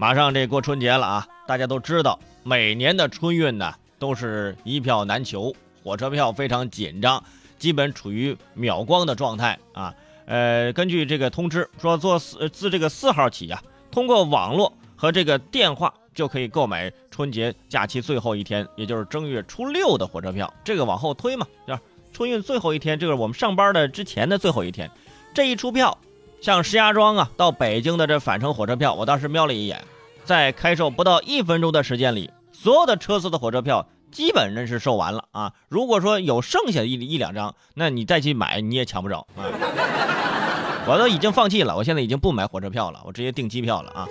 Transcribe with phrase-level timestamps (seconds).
[0.00, 7.22] 马上这过春节了啊，大家都知道，每年的春运呢都是一票难求，火车票非常紧张，
[7.58, 9.92] 基本处于秒光的状态啊。
[10.26, 20.52] 呃，根据这个通知说，做四自这个四号起呀，通过网络和这个电话就可以购买春节假期最后一天，也就是正月初六的火车票。
[20.62, 21.80] 这个往后推嘛，就是
[22.12, 24.88] 春运最后一天，这个我们上班的之前的最后一天，
[25.34, 25.98] 这一出票。
[26.40, 29.84] 像石家庄啊到北京的这返程火车票，我当时瞄了一眼，
[30.24, 35.52] 在开售不到一分钟的时间里，所有的车次的火车票基本上是售完了啊。
[35.68, 39.44] 如果说有剩下的一一两张，那你再去买你也抢不着啊。
[40.86, 44.08] 我都已经放弃了，我现在已经不买火车票了，我直接订机票了啊。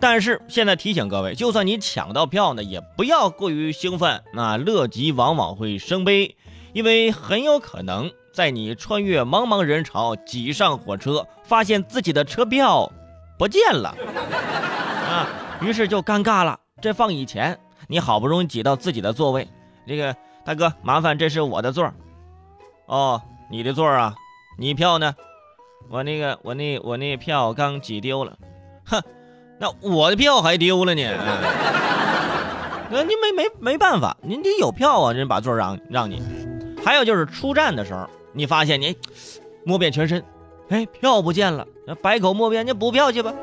[0.00, 6.36] 但是现在提醒各位，就算你抢到票呢，也不要过于兴奋，那乐极往往会生悲，
[6.72, 8.10] 因为很有可能。
[8.32, 12.90] 在你穿越茫茫人潮挤上火车，发现自己的车票
[13.36, 13.92] 不见了
[15.08, 15.26] 啊，
[15.60, 16.58] 于是就尴尬了。
[16.80, 19.48] 这放以前，你好不容易挤到自己的座位，
[19.84, 21.92] 这个大哥麻烦，这是我的座儿。
[22.86, 24.14] 哦，你的座儿啊？
[24.56, 25.12] 你票呢？
[25.90, 28.38] 我那个我那我那票刚挤丢了。
[28.86, 29.02] 哼，
[29.60, 31.02] 那我的票还丢了呢？
[32.90, 36.22] 那您没没没办法，您得有票啊，人把座让让你。
[36.82, 38.08] 还有就是出站的时候。
[38.32, 38.96] 你发现你
[39.64, 40.24] 摸遍全身，
[40.68, 43.34] 哎，票不见了，那百口莫辩，你补票去吧。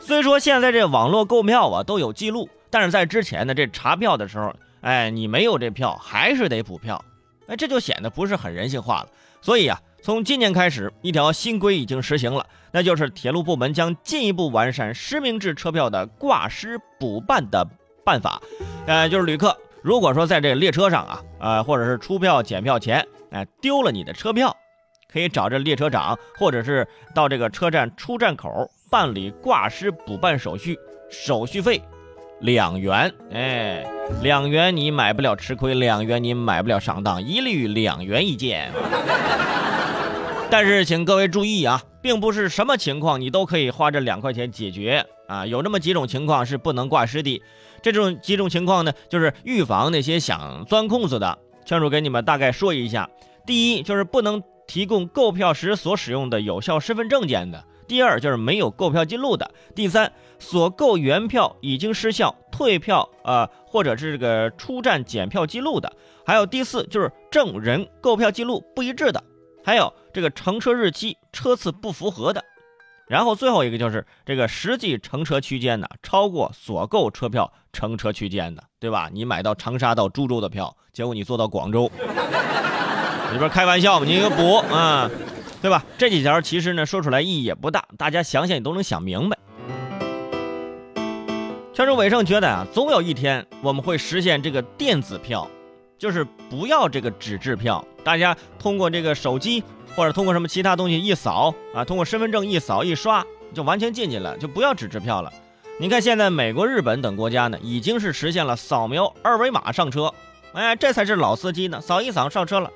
[0.00, 7.04] 虽说现在这网络购票啊都有记录，但是在之前的这查票的时候，哎，你没有这票还是得补票，
[7.48, 9.08] 哎，这就显得不是很人性化了。
[9.40, 17.66] 所以啊，从今年开始，一条新规已经实行了，那就是铁路部门将进一步完善实名制车票的挂失补办的
[18.04, 18.40] 办法。
[18.86, 23.04] 呃，就是旅客如果说在这列车上啊，呃，或者是出票检票前。
[23.30, 24.56] 哎，丢了你的车票，
[25.12, 30.78] 可以找这列车长，或者是到这个车站出站口办理挂失补办手续，
[31.10, 31.82] 手续费
[32.40, 33.12] 两元。
[33.32, 33.86] 哎，
[34.22, 38.70] 两元你买不了吃亏，两元你买不了上当，一律两元一件。
[40.50, 47.42] 但是请各位注意啊，并不是什么情况你都可以花这两块钱解决啊，有这么几种情况是不能挂失的。
[47.82, 51.38] 这种几种情况呢，就是预防那些想钻空子的。
[51.64, 53.10] 圈主给你们大概说一下：
[53.46, 65.88] 第一，就是不能提供购票时所使用的有效身份证件的；第二，就是没有购票记录的；第三，所购原票已经失效、退票啊，或者是这个出站检票记录的；
[66.24, 69.20] 还有第四，就是证人购票记录不一致的；
[69.64, 72.44] 还有这个乘车日期、车次不符合的。
[73.08, 79.08] 然后最后一个就是这个实际乘车区间呢，超过所购车票乘车区间的，对吧？
[79.10, 81.90] 你买到长沙到株洲的票，结果你坐到广州，
[83.32, 84.04] 你不是开玩笑吗？
[84.06, 85.10] 你给补啊，
[85.60, 85.84] 对吧？
[85.96, 89.38] 这几条其实呢说出来意义也不大，大家想想也都能想明白。
[91.72, 95.48] 圈主伟盛觉得啊，总有一天我们会实现这个电子票，
[95.98, 99.62] 就是不要这个纸质票，大家通过这个手机。
[99.96, 105.32] 或者通过什么其他东西一扫啊，通过身份证一扫一刷就完全进去了，就不要纸质票了。
[105.80, 110.14] 你看现在美国、日本等国家呢，已经是实现了扫描二维码上车，
[110.52, 112.70] 哎，这才是老司机呢，扫一扫上车了。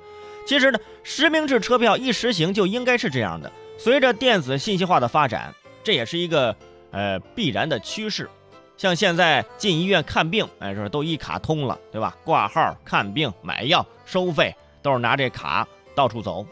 [0.44, 3.50] 其实呢，实名制车票一实行就应该是这样的。
[3.78, 6.54] 随着电子信息化的发展，这也是一个
[6.90, 8.28] 呃必然的趋势。
[8.76, 12.16] 像现在进医院看病，哎，说都一卡通了，对吧？
[12.24, 16.44] 挂号、看病、买药、收费都是拿这卡到处走。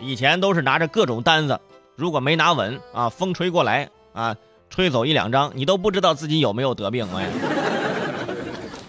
[0.00, 1.60] 以前都是拿着各种单子，
[1.94, 4.36] 如果没拿稳啊，风吹过来啊，
[4.70, 7.28] 吹走一两张，你都不知道自己有没有得病哎。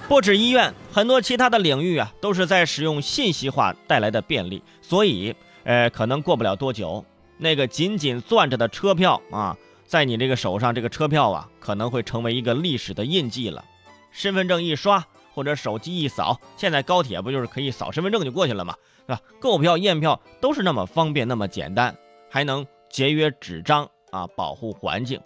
[0.10, 7.06] 不止医院，很多其他的领域啊，都是在使用信息化带来的便利，所以，呃，可能过不了多久，
[7.38, 9.56] 那个紧紧攥着的车票啊，
[9.86, 13.64] 在你这个手上，这个车票啊，可能会成为一个历史的印记了。
[14.12, 15.06] 身份证一刷。
[15.32, 18.76] 或者手机一扫，现在高铁不就是可以扫身份证就过去了吗？
[19.08, 19.22] 是吧？
[19.40, 21.96] 购票验票都是那么方便，那么简单，
[22.30, 25.22] 还能节约纸张啊，保护环境。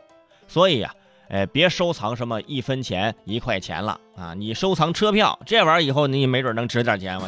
[0.48, 0.94] 所以呀，
[1.30, 4.34] 哎，别收藏什么一分钱、一块钱了啊！
[4.36, 7.18] 你收藏车票，这玩意儿以后你没准能值点钱。
[7.18, 7.28] 我